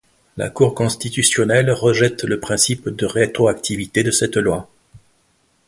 [0.35, 4.67] La Cour Constitutionnelle rejette le principe de rétroactivité de cette loi.